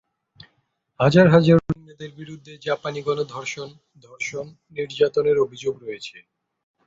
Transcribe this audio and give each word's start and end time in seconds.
হাজার 0.99 1.27
হাজার 1.33 1.57
রোহিঙ্গাদের 1.59 2.11
বিরুদ্ধে 2.19 2.53
জাপানী 2.67 2.99
গণধর্ষণ, 3.01 3.69
ধর্ষণ, 4.05 4.45
নির্যাতনের 4.75 5.37
অভিযোগ 5.45 5.73
রয়েছে। 5.79 6.17